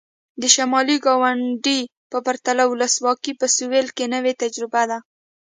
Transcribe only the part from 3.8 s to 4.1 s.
کې